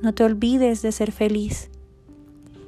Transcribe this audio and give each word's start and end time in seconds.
No 0.00 0.14
te 0.14 0.22
olvides 0.22 0.80
de 0.80 0.92
ser 0.92 1.10
feliz. 1.10 1.70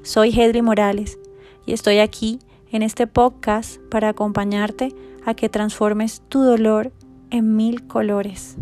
Soy 0.03 0.31
Hedri 0.31 0.62
Morales 0.62 1.17
y 1.64 1.72
estoy 1.72 2.00
aquí 2.00 2.41
en 2.72 2.83
este 2.83 3.06
podcast 3.06 3.81
para 3.89 4.09
acompañarte 4.09 4.92
a 5.25 5.34
que 5.34 5.48
transformes 5.48 6.22
tu 6.28 6.42
dolor 6.42 6.91
en 7.31 7.55
mil 7.55 7.87
colores. 7.87 8.56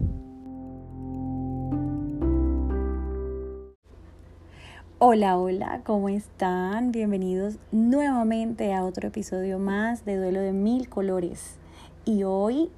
Hola, 4.99 5.39
hola, 5.39 5.81
¿cómo 5.85 6.11
están? 6.11 6.93
Bienvenidos 6.93 7.57
nuevamente 7.73 8.75
a 8.75 8.85
otro 8.85 9.09
episodio 9.09 9.59
más 9.59 10.05
de 10.05 10.19
Duelo 10.19 10.41
de 10.41 10.53
Mil 10.53 10.91
Colores. 10.91 11.57
Y 12.05 12.25
hoy 12.25 12.69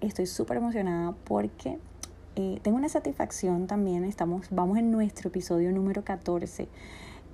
estoy 0.00 0.26
súper 0.26 0.58
emocionada 0.58 1.16
porque 1.24 1.78
eh, 2.36 2.60
tengo 2.62 2.76
una 2.76 2.88
satisfacción 2.88 3.66
también. 3.66 4.04
Estamos, 4.04 4.46
vamos 4.50 4.78
en 4.78 4.90
nuestro 4.90 5.28
episodio 5.28 5.72
número 5.72 6.04
14 6.04 6.68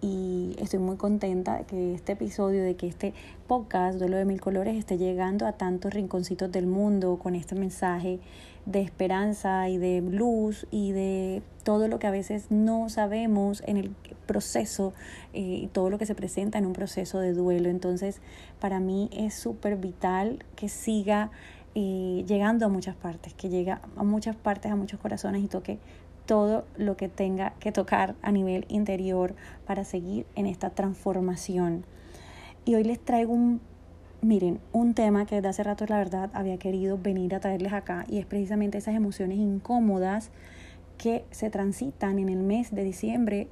y 0.00 0.56
estoy 0.58 0.78
muy 0.78 0.96
contenta 0.96 1.58
de 1.58 1.64
que 1.64 1.94
este 1.94 2.12
episodio, 2.12 2.62
de 2.62 2.76
que 2.76 2.86
este 2.86 3.14
podcast, 3.46 3.98
Duelo 3.98 4.16
de 4.16 4.24
Mil 4.24 4.40
Colores, 4.40 4.76
esté 4.76 4.98
llegando 4.98 5.46
a 5.46 5.52
tantos 5.52 5.92
rinconcitos 5.92 6.50
del 6.52 6.66
mundo 6.66 7.18
con 7.18 7.34
este 7.34 7.54
mensaje 7.54 8.20
de 8.66 8.80
esperanza 8.80 9.68
y 9.68 9.78
de 9.78 10.00
luz 10.00 10.66
y 10.70 10.92
de 10.92 11.42
todo 11.62 11.88
lo 11.88 11.98
que 11.98 12.06
a 12.06 12.10
veces 12.10 12.50
no 12.50 12.88
sabemos 12.88 13.62
en 13.66 13.76
el 13.76 13.90
proceso 14.26 14.92
eh, 15.32 15.40
y 15.40 15.66
todo 15.68 15.88
lo 15.88 15.98
que 15.98 16.06
se 16.06 16.14
presenta 16.14 16.58
en 16.58 16.66
un 16.66 16.72
proceso 16.72 17.20
de 17.20 17.32
duelo. 17.32 17.68
Entonces, 17.68 18.20
para 18.60 18.80
mí 18.80 19.08
es 19.12 19.34
súper 19.34 19.76
vital 19.76 20.44
que 20.56 20.68
siga 20.68 21.30
eh, 21.78 22.24
llegando 22.26 22.64
a 22.64 22.70
muchas 22.70 22.96
partes, 22.96 23.34
que 23.34 23.50
llegue 23.50 23.72
a 23.72 24.02
muchas 24.02 24.34
partes, 24.34 24.72
a 24.72 24.76
muchos 24.76 24.98
corazones 24.98 25.44
y 25.44 25.46
toque 25.46 25.78
todo 26.24 26.64
lo 26.78 26.96
que 26.96 27.10
tenga 27.10 27.50
que 27.60 27.70
tocar 27.70 28.14
a 28.22 28.32
nivel 28.32 28.64
interior 28.68 29.34
para 29.66 29.84
seguir 29.84 30.24
en 30.36 30.46
esta 30.46 30.70
transformación. 30.70 31.84
Y 32.64 32.76
hoy 32.76 32.84
les 32.84 32.98
traigo 32.98 33.34
un, 33.34 33.60
miren, 34.22 34.58
un 34.72 34.94
tema 34.94 35.26
que 35.26 35.34
desde 35.34 35.48
hace 35.48 35.62
rato 35.64 35.84
la 35.86 35.98
verdad 35.98 36.30
había 36.32 36.56
querido 36.56 36.96
venir 36.96 37.34
a 37.34 37.40
traerles 37.40 37.74
acá 37.74 38.06
y 38.08 38.20
es 38.20 38.24
precisamente 38.24 38.78
esas 38.78 38.94
emociones 38.94 39.36
incómodas 39.36 40.30
que 40.96 41.26
se 41.30 41.50
transitan 41.50 42.18
en 42.18 42.30
el 42.30 42.38
mes 42.38 42.74
de 42.74 42.84
diciembre 42.84 43.48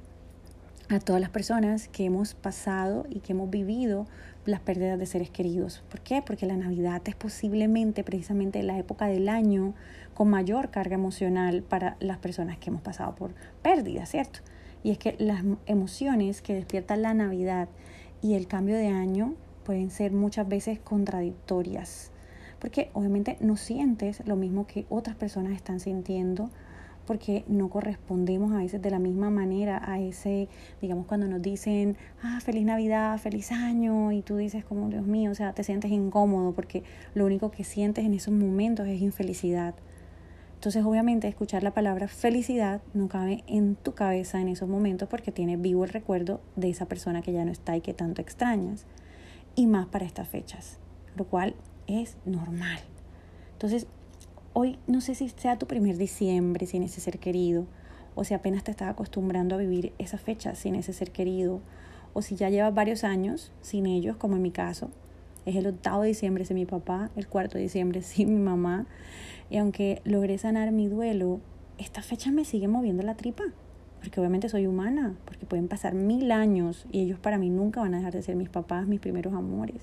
a 0.89 0.99
todas 0.99 1.19
las 1.19 1.31
personas 1.31 1.87
que 1.87 2.05
hemos 2.05 2.35
pasado 2.35 3.05
y 3.09 3.19
que 3.19 3.33
hemos 3.33 3.49
vivido 3.49 4.05
las 4.45 4.59
pérdidas 4.59 4.99
de 4.99 5.05
seres 5.07 5.31
queridos. 5.31 5.83
¿Por 5.89 6.01
qué? 6.01 6.21
Porque 6.21 6.45
la 6.45 6.57
Navidad 6.57 7.01
es 7.05 7.15
posiblemente 7.15 8.03
precisamente 8.03 8.61
la 8.61 8.77
época 8.77 9.07
del 9.07 9.27
año 9.27 9.73
con 10.13 10.29
mayor 10.29 10.69
carga 10.69 10.95
emocional 10.95 11.63
para 11.63 11.97
las 11.99 12.19
personas 12.19 12.57
que 12.57 12.69
hemos 12.69 12.81
pasado 12.81 13.15
por 13.15 13.33
pérdidas, 13.63 14.09
¿cierto? 14.09 14.39
Y 14.83 14.91
es 14.91 14.99
que 14.99 15.15
las 15.17 15.43
emociones 15.65 16.43
que 16.43 16.53
despierta 16.53 16.95
la 16.95 17.15
Navidad 17.15 17.67
y 18.21 18.35
el 18.35 18.47
cambio 18.47 18.75
de 18.75 18.87
año 18.87 19.33
pueden 19.63 19.89
ser 19.89 20.11
muchas 20.11 20.47
veces 20.47 20.79
contradictorias, 20.79 22.11
porque 22.59 22.91
obviamente 22.93 23.37
no 23.39 23.57
sientes 23.57 24.21
lo 24.27 24.35
mismo 24.35 24.67
que 24.67 24.85
otras 24.89 25.15
personas 25.15 25.53
están 25.53 25.79
sintiendo 25.79 26.51
porque 27.05 27.43
no 27.47 27.69
correspondemos 27.69 28.51
a 28.53 28.57
veces 28.57 28.81
de 28.81 28.89
la 28.89 28.99
misma 28.99 29.29
manera 29.29 29.81
a 29.85 29.99
ese, 29.99 30.47
digamos, 30.81 31.05
cuando 31.05 31.27
nos 31.27 31.41
dicen, 31.41 31.97
ah, 32.21 32.39
feliz 32.41 32.65
Navidad, 32.65 33.17
feliz 33.19 33.51
año, 33.51 34.11
y 34.11 34.21
tú 34.21 34.37
dices 34.37 34.65
como, 34.65 34.89
Dios 34.89 35.05
mío, 35.05 35.31
o 35.31 35.35
sea, 35.35 35.53
te 35.53 35.63
sientes 35.63 35.91
incómodo 35.91 36.53
porque 36.53 36.83
lo 37.13 37.25
único 37.25 37.51
que 37.51 37.63
sientes 37.63 38.05
en 38.05 38.13
esos 38.13 38.33
momentos 38.33 38.87
es 38.87 39.01
infelicidad. 39.01 39.75
Entonces, 40.55 40.83
obviamente, 40.83 41.27
escuchar 41.27 41.61
la 41.61 41.75
palabra 41.75 42.07
felicidad 42.07 42.81
no 42.93 43.07
cabe 43.07 43.43
en 43.45 43.75
tu 43.75 43.93
cabeza 43.93 44.41
en 44.41 44.47
esos 44.47 44.67
momentos 44.67 45.07
porque 45.07 45.31
tienes 45.31 45.61
vivo 45.61 45.83
el 45.83 45.91
recuerdo 45.91 46.41
de 46.55 46.69
esa 46.69 46.87
persona 46.87 47.21
que 47.21 47.33
ya 47.33 47.45
no 47.45 47.51
está 47.51 47.77
y 47.77 47.81
que 47.81 47.93
tanto 47.93 48.21
extrañas. 48.21 48.85
Y 49.55 49.67
más 49.67 49.85
para 49.85 50.05
estas 50.05 50.27
fechas, 50.27 50.79
lo 51.15 51.25
cual 51.25 51.55
es 51.85 52.17
normal. 52.25 52.79
Entonces, 53.53 53.85
Hoy 54.57 54.79
no 54.87 55.01
sé 55.01 55.15
si 55.15 55.27
sea 55.27 55.57
tu 55.57 55.67
primer 55.67 55.97
diciembre 55.97 56.65
sin 56.65 56.81
ese 56.81 57.01
ser 57.01 57.19
querido, 57.19 57.65
o 58.15 58.23
si 58.23 58.33
apenas 58.33 58.63
te 58.63 58.71
estás 58.71 58.87
acostumbrando 58.87 59.55
a 59.55 59.57
vivir 59.57 59.91
esa 59.97 60.17
fecha 60.17 60.55
sin 60.55 60.75
ese 60.75 60.93
ser 60.93 61.11
querido, 61.11 61.59
o 62.13 62.21
si 62.21 62.37
ya 62.37 62.49
llevas 62.49 62.73
varios 62.73 63.03
años 63.03 63.51
sin 63.59 63.85
ellos, 63.85 64.15
como 64.15 64.37
en 64.37 64.41
mi 64.41 64.51
caso. 64.51 64.91
Es 65.45 65.57
el 65.57 65.67
octavo 65.67 66.03
de 66.03 66.07
diciembre 66.07 66.45
sin 66.45 66.55
mi 66.55 66.65
papá, 66.65 67.11
el 67.17 67.27
cuarto 67.27 67.57
de 67.57 67.63
diciembre 67.63 68.01
sin 68.01 68.33
mi 68.33 68.39
mamá. 68.39 68.85
Y 69.49 69.57
aunque 69.57 70.01
logré 70.05 70.37
sanar 70.37 70.71
mi 70.71 70.87
duelo, 70.87 71.41
esta 71.77 72.01
fecha 72.01 72.31
me 72.31 72.45
sigue 72.45 72.69
moviendo 72.69 73.03
la 73.03 73.17
tripa. 73.17 73.43
Porque 73.99 74.21
obviamente 74.21 74.47
soy 74.47 74.67
humana, 74.67 75.17
porque 75.25 75.45
pueden 75.45 75.67
pasar 75.67 75.95
mil 75.95 76.31
años 76.31 76.87
y 76.93 77.01
ellos 77.01 77.19
para 77.19 77.37
mí 77.37 77.49
nunca 77.49 77.81
van 77.81 77.93
a 77.93 77.97
dejar 77.97 78.13
de 78.13 78.21
ser 78.21 78.37
mis 78.37 78.47
papás, 78.47 78.87
mis 78.87 79.01
primeros 79.01 79.33
amores. 79.33 79.81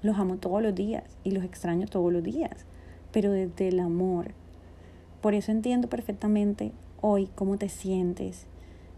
Los 0.00 0.16
amo 0.16 0.38
todos 0.38 0.62
los 0.62 0.74
días 0.74 1.04
y 1.24 1.32
los 1.32 1.44
extraño 1.44 1.86
todos 1.86 2.10
los 2.10 2.22
días 2.22 2.64
pero 3.16 3.32
desde 3.32 3.68
el 3.68 3.80
amor. 3.80 4.32
Por 5.22 5.32
eso 5.32 5.50
entiendo 5.50 5.88
perfectamente 5.88 6.72
hoy 7.00 7.30
cómo 7.34 7.56
te 7.56 7.70
sientes 7.70 8.44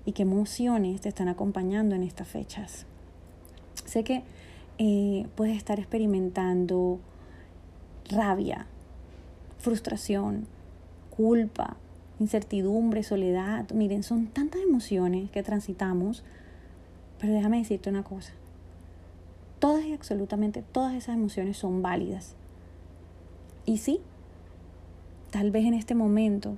y 0.05 0.11
qué 0.11 0.23
emociones 0.23 1.01
te 1.01 1.09
están 1.09 1.29
acompañando 1.29 1.95
en 1.95 2.03
estas 2.03 2.27
fechas. 2.27 2.85
Sé 3.85 4.03
que 4.03 4.25
eh, 4.79 5.29
puedes 5.37 5.57
estar 5.57 5.79
experimentando 5.79 6.99
rabia, 8.11 8.67
frustración, 9.59 10.49
culpa, 11.17 11.77
incertidumbre, 12.19 13.05
soledad. 13.05 13.71
Miren, 13.71 14.03
son 14.03 14.27
tantas 14.27 14.63
emociones 14.63 15.31
que 15.31 15.45
transitamos, 15.45 16.25
pero 17.21 17.35
déjame 17.35 17.59
decirte 17.59 17.89
una 17.89 18.03
cosa. 18.03 18.33
Todas 19.61 19.85
y 19.85 19.93
absolutamente 19.93 20.65
todas 20.73 20.95
esas 20.95 21.15
emociones 21.15 21.57
son 21.57 21.83
válidas. 21.83 22.35
Y 23.69 23.77
sí, 23.77 24.01
tal 25.31 25.51
vez 25.51 25.67
en 25.67 25.75
este 25.75 25.95
momento 25.95 26.57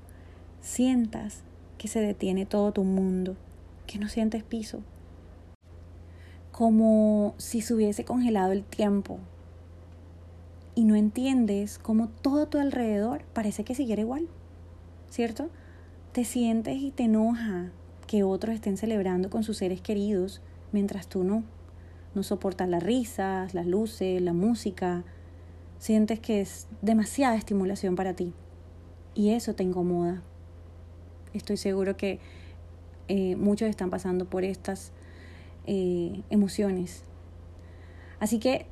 sientas 0.60 1.42
que 1.76 1.88
se 1.88 1.98
detiene 1.98 2.46
todo 2.46 2.70
tu 2.70 2.84
mundo, 2.84 3.34
que 3.88 3.98
no 3.98 4.08
sientes 4.08 4.44
piso, 4.44 4.78
como 6.52 7.34
si 7.36 7.62
se 7.62 7.74
hubiese 7.74 8.04
congelado 8.04 8.52
el 8.52 8.62
tiempo 8.62 9.18
y 10.76 10.84
no 10.84 10.94
entiendes 10.94 11.80
cómo 11.80 12.10
todo 12.22 12.46
tu 12.46 12.58
alrededor 12.58 13.24
parece 13.32 13.64
que 13.64 13.74
siguiera 13.74 14.02
igual, 14.02 14.28
¿cierto? 15.08 15.50
Te 16.12 16.24
sientes 16.24 16.76
y 16.76 16.92
te 16.92 17.02
enoja 17.02 17.72
que 18.06 18.22
otros 18.22 18.54
estén 18.54 18.76
celebrando 18.76 19.30
con 19.30 19.42
sus 19.42 19.56
seres 19.56 19.80
queridos 19.80 20.42
mientras 20.70 21.08
tú 21.08 21.24
no. 21.24 21.42
No 22.14 22.22
soportas 22.22 22.68
las 22.68 22.84
risas, 22.84 23.52
las 23.52 23.66
luces, 23.66 24.22
la 24.22 24.32
música, 24.32 25.02
sientes 25.80 26.20
que 26.20 26.42
es 26.42 26.68
demasiada 26.82 27.34
estimulación 27.34 27.96
para 27.96 28.14
ti 28.14 28.32
y 29.14 29.30
eso 29.30 29.54
te 29.54 29.64
incomoda. 29.64 30.22
Estoy 31.32 31.56
seguro 31.56 31.96
que 31.96 32.20
eh, 33.08 33.34
muchos 33.34 33.68
están 33.68 33.90
pasando 33.90 34.26
por 34.26 34.44
estas 34.44 34.92
eh, 35.66 36.22
emociones. 36.30 37.02
Así 38.20 38.38
que 38.38 38.66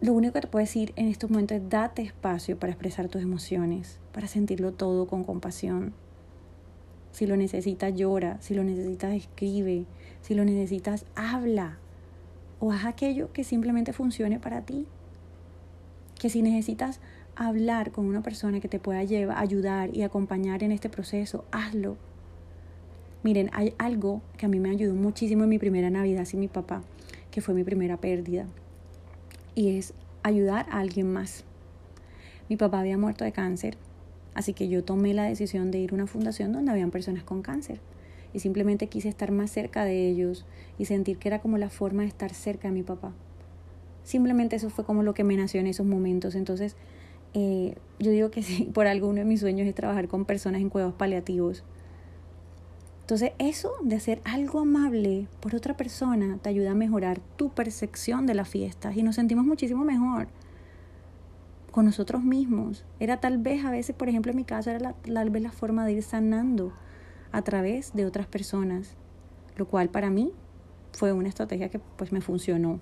lo 0.00 0.12
único 0.12 0.34
que 0.34 0.42
te 0.42 0.48
puedo 0.48 0.62
decir 0.62 0.92
en 0.96 1.08
estos 1.08 1.30
momentos 1.30 1.56
es 1.56 1.68
date 1.68 2.02
espacio 2.02 2.58
para 2.58 2.72
expresar 2.72 3.08
tus 3.08 3.22
emociones, 3.22 3.98
para 4.12 4.28
sentirlo 4.28 4.72
todo 4.72 5.06
con 5.06 5.24
compasión. 5.24 5.94
Si 7.10 7.26
lo 7.26 7.36
necesitas, 7.36 7.94
llora. 7.94 8.36
Si 8.40 8.54
lo 8.54 8.64
necesitas, 8.64 9.14
escribe. 9.14 9.86
Si 10.20 10.34
lo 10.34 10.44
necesitas, 10.44 11.06
habla. 11.14 11.78
O 12.60 12.70
haz 12.70 12.84
aquello 12.84 13.32
que 13.32 13.44
simplemente 13.44 13.92
funcione 13.92 14.38
para 14.38 14.62
ti. 14.62 14.86
Que 16.22 16.30
si 16.30 16.40
necesitas 16.40 17.00
hablar 17.34 17.90
con 17.90 18.06
una 18.06 18.22
persona 18.22 18.60
que 18.60 18.68
te 18.68 18.78
pueda 18.78 19.02
llevar, 19.02 19.38
ayudar 19.38 19.92
y 19.92 20.02
acompañar 20.02 20.62
en 20.62 20.70
este 20.70 20.88
proceso, 20.88 21.44
hazlo. 21.50 21.96
Miren, 23.24 23.50
hay 23.52 23.74
algo 23.76 24.22
que 24.36 24.46
a 24.46 24.48
mí 24.48 24.60
me 24.60 24.70
ayudó 24.70 24.94
muchísimo 24.94 25.42
en 25.42 25.48
mi 25.48 25.58
primera 25.58 25.90
Navidad 25.90 26.24
sin 26.24 26.38
mi 26.38 26.46
papá, 26.46 26.84
que 27.32 27.40
fue 27.40 27.54
mi 27.54 27.64
primera 27.64 27.96
pérdida. 27.96 28.46
Y 29.56 29.76
es 29.76 29.94
ayudar 30.22 30.66
a 30.70 30.78
alguien 30.78 31.12
más. 31.12 31.42
Mi 32.48 32.56
papá 32.56 32.78
había 32.78 32.98
muerto 32.98 33.24
de 33.24 33.32
cáncer, 33.32 33.76
así 34.34 34.52
que 34.52 34.68
yo 34.68 34.84
tomé 34.84 35.14
la 35.14 35.24
decisión 35.24 35.72
de 35.72 35.80
ir 35.80 35.90
a 35.90 35.96
una 35.96 36.06
fundación 36.06 36.52
donde 36.52 36.70
habían 36.70 36.92
personas 36.92 37.24
con 37.24 37.42
cáncer. 37.42 37.80
Y 38.32 38.38
simplemente 38.38 38.86
quise 38.86 39.08
estar 39.08 39.32
más 39.32 39.50
cerca 39.50 39.84
de 39.84 40.08
ellos 40.08 40.46
y 40.78 40.84
sentir 40.84 41.18
que 41.18 41.26
era 41.26 41.40
como 41.40 41.58
la 41.58 41.68
forma 41.68 42.02
de 42.02 42.08
estar 42.10 42.32
cerca 42.32 42.68
de 42.68 42.74
mi 42.74 42.84
papá. 42.84 43.12
Simplemente 44.04 44.56
eso 44.56 44.70
fue 44.70 44.84
como 44.84 45.02
lo 45.02 45.14
que 45.14 45.24
me 45.24 45.36
nació 45.36 45.60
en 45.60 45.66
esos 45.66 45.86
momentos. 45.86 46.34
Entonces, 46.34 46.76
eh, 47.34 47.76
yo 47.98 48.10
digo 48.10 48.30
que 48.30 48.42
sí, 48.42 48.70
por 48.72 48.86
alguno 48.86 49.20
de 49.20 49.24
mis 49.24 49.40
sueños 49.40 49.66
es 49.66 49.74
trabajar 49.74 50.08
con 50.08 50.24
personas 50.24 50.60
en 50.60 50.68
cuidados 50.68 50.94
paliativos. 50.94 51.64
Entonces, 53.02 53.32
eso 53.38 53.72
de 53.82 53.96
hacer 53.96 54.22
algo 54.24 54.60
amable 54.60 55.26
por 55.40 55.54
otra 55.54 55.76
persona 55.76 56.38
te 56.40 56.48
ayuda 56.48 56.70
a 56.70 56.74
mejorar 56.74 57.20
tu 57.36 57.50
percepción 57.50 58.26
de 58.26 58.34
las 58.34 58.48
fiestas 58.48 58.96
y 58.96 59.02
nos 59.02 59.16
sentimos 59.16 59.44
muchísimo 59.44 59.84
mejor 59.84 60.28
con 61.72 61.84
nosotros 61.84 62.22
mismos. 62.22 62.84
Era 63.00 63.18
tal 63.18 63.38
vez 63.38 63.64
a 63.64 63.70
veces, 63.70 63.96
por 63.96 64.08
ejemplo, 64.08 64.30
en 64.30 64.36
mi 64.36 64.44
caso, 64.44 64.70
era 64.70 64.78
la, 64.78 64.92
tal 64.92 65.30
vez 65.30 65.42
la 65.42 65.50
forma 65.50 65.84
de 65.84 65.94
ir 65.94 66.02
sanando 66.04 66.72
a 67.32 67.42
través 67.42 67.92
de 67.94 68.06
otras 68.06 68.26
personas, 68.26 68.94
lo 69.56 69.66
cual 69.66 69.88
para 69.88 70.10
mí 70.10 70.30
fue 70.92 71.12
una 71.12 71.28
estrategia 71.28 71.70
que 71.70 71.80
pues 71.80 72.12
me 72.12 72.20
funcionó. 72.20 72.78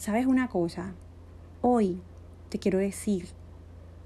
¿Sabes 0.00 0.24
una 0.24 0.48
cosa? 0.48 0.94
Hoy 1.60 2.00
te 2.48 2.58
quiero 2.58 2.78
decir, 2.78 3.26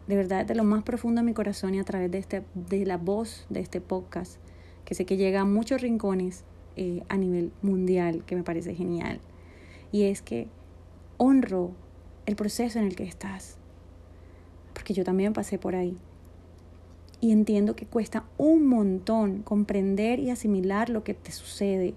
de 0.08 0.16
verdad, 0.16 0.44
de 0.44 0.56
lo 0.56 0.64
más 0.64 0.82
profundo 0.82 1.20
de 1.20 1.24
mi 1.24 1.34
corazón 1.34 1.72
y 1.76 1.78
a 1.78 1.84
través 1.84 2.10
de, 2.10 2.18
este, 2.18 2.42
de 2.56 2.84
la 2.84 2.96
voz 2.96 3.46
de 3.48 3.60
este 3.60 3.80
podcast, 3.80 4.38
que 4.84 4.96
sé 4.96 5.06
que 5.06 5.16
llega 5.16 5.42
a 5.42 5.44
muchos 5.44 5.82
rincones 5.82 6.42
eh, 6.74 7.04
a 7.08 7.16
nivel 7.16 7.52
mundial, 7.62 8.24
que 8.26 8.34
me 8.34 8.42
parece 8.42 8.74
genial. 8.74 9.20
Y 9.92 10.06
es 10.06 10.20
que 10.20 10.48
honro 11.16 11.70
el 12.26 12.34
proceso 12.34 12.80
en 12.80 12.86
el 12.86 12.96
que 12.96 13.04
estás. 13.04 13.58
Porque 14.72 14.94
yo 14.94 15.04
también 15.04 15.32
pasé 15.32 15.60
por 15.60 15.76
ahí. 15.76 15.96
Y 17.20 17.30
entiendo 17.30 17.76
que 17.76 17.86
cuesta 17.86 18.24
un 18.36 18.66
montón 18.66 19.42
comprender 19.42 20.18
y 20.18 20.30
asimilar 20.30 20.90
lo 20.90 21.04
que 21.04 21.14
te 21.14 21.30
sucede. 21.30 21.94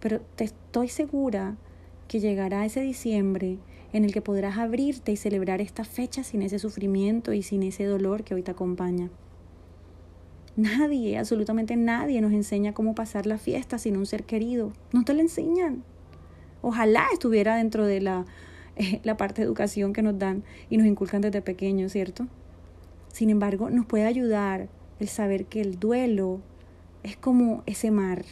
Pero 0.00 0.20
te 0.34 0.42
estoy 0.42 0.88
segura 0.88 1.56
que 2.06 2.20
llegará 2.20 2.64
ese 2.64 2.80
diciembre 2.80 3.58
en 3.92 4.04
el 4.04 4.12
que 4.12 4.22
podrás 4.22 4.58
abrirte 4.58 5.12
y 5.12 5.16
celebrar 5.16 5.60
esta 5.60 5.84
fecha 5.84 6.22
sin 6.22 6.42
ese 6.42 6.58
sufrimiento 6.58 7.32
y 7.32 7.42
sin 7.42 7.62
ese 7.62 7.84
dolor 7.84 8.24
que 8.24 8.34
hoy 8.34 8.42
te 8.42 8.50
acompaña. 8.50 9.10
Nadie, 10.56 11.18
absolutamente 11.18 11.76
nadie 11.76 12.20
nos 12.20 12.32
enseña 12.32 12.72
cómo 12.72 12.94
pasar 12.94 13.26
la 13.26 13.38
fiesta 13.38 13.78
sin 13.78 13.96
un 13.96 14.06
ser 14.06 14.24
querido. 14.24 14.72
No 14.92 15.04
te 15.04 15.12
lo 15.12 15.20
enseñan. 15.20 15.84
Ojalá 16.62 17.04
estuviera 17.12 17.56
dentro 17.56 17.86
de 17.86 18.00
la 18.00 18.24
la 19.02 19.16
parte 19.16 19.42
de 19.42 19.46
educación 19.46 19.92
que 19.92 20.02
nos 20.02 20.18
dan 20.18 20.44
y 20.70 20.76
nos 20.76 20.86
inculcan 20.86 21.20
desde 21.20 21.42
pequeños, 21.42 21.92
¿cierto? 21.92 22.26
Sin 23.12 23.30
embargo, 23.30 23.70
nos 23.70 23.86
puede 23.86 24.04
ayudar 24.04 24.68
el 25.00 25.08
saber 25.08 25.46
que 25.46 25.60
el 25.60 25.78
duelo 25.78 26.40
es 27.02 27.16
como 27.16 27.62
ese 27.66 27.90
mar. 27.90 28.24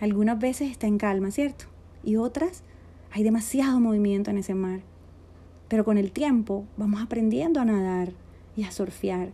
Algunas 0.00 0.38
veces 0.38 0.70
está 0.70 0.86
en 0.86 0.98
calma, 0.98 1.30
¿cierto? 1.30 1.66
Y 2.02 2.16
otras 2.16 2.62
hay 3.10 3.22
demasiado 3.22 3.80
movimiento 3.80 4.30
en 4.30 4.38
ese 4.38 4.54
mar. 4.54 4.80
Pero 5.68 5.84
con 5.84 5.98
el 5.98 6.12
tiempo 6.12 6.66
vamos 6.76 7.00
aprendiendo 7.02 7.60
a 7.60 7.64
nadar 7.64 8.12
y 8.56 8.64
a 8.64 8.70
surfear. 8.70 9.32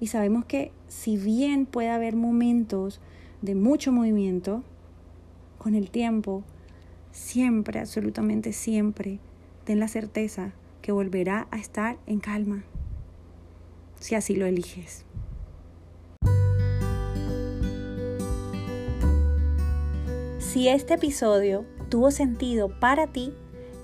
Y 0.00 0.08
sabemos 0.08 0.44
que 0.44 0.72
si 0.88 1.16
bien 1.16 1.66
puede 1.66 1.90
haber 1.90 2.16
momentos 2.16 3.00
de 3.42 3.54
mucho 3.54 3.92
movimiento, 3.92 4.62
con 5.58 5.74
el 5.74 5.90
tiempo 5.90 6.44
siempre, 7.12 7.80
absolutamente 7.80 8.52
siempre, 8.52 9.20
ten 9.64 9.80
la 9.80 9.88
certeza 9.88 10.52
que 10.82 10.92
volverá 10.92 11.48
a 11.50 11.58
estar 11.58 11.98
en 12.06 12.20
calma, 12.20 12.62
si 13.98 14.14
así 14.14 14.36
lo 14.36 14.46
eliges. 14.46 15.05
Si 20.56 20.68
este 20.68 20.94
episodio 20.94 21.66
tuvo 21.90 22.10
sentido 22.10 22.70
para 22.80 23.08
ti, 23.08 23.34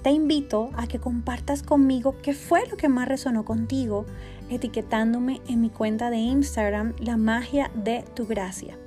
te 0.02 0.08
invito 0.08 0.70
a 0.72 0.86
que 0.86 0.98
compartas 0.98 1.62
conmigo 1.62 2.16
qué 2.22 2.32
fue 2.32 2.66
lo 2.66 2.78
que 2.78 2.88
más 2.88 3.06
resonó 3.06 3.44
contigo, 3.44 4.06
etiquetándome 4.48 5.42
en 5.48 5.60
mi 5.60 5.68
cuenta 5.68 6.08
de 6.08 6.16
Instagram 6.16 6.94
La 6.98 7.18
magia 7.18 7.70
de 7.74 8.06
tu 8.14 8.26
gracia 8.26 8.78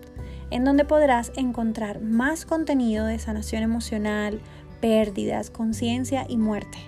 en 0.49 0.63
donde 0.63 0.83
podrás 0.83 1.31
encontrar 1.35 2.01
más 2.01 2.47
contenido 2.47 3.05
de 3.05 3.19
sanación 3.19 3.61
emocional, 3.61 4.41
pérdidas, 4.81 5.51
conciencia 5.51 6.25
y 6.27 6.37
muerte. 6.37 6.79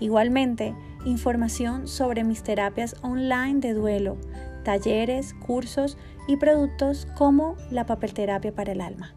Igualmente, 0.00 0.74
información 1.06 1.88
sobre 1.88 2.24
mis 2.24 2.42
terapias 2.42 2.94
online 3.00 3.60
de 3.60 3.72
duelo, 3.72 4.18
talleres, 4.64 5.32
cursos 5.32 5.96
y 6.28 6.36
productos 6.36 7.06
como 7.16 7.56
la 7.70 7.86
papelterapia 7.86 8.54
para 8.54 8.72
el 8.72 8.82
alma. 8.82 9.16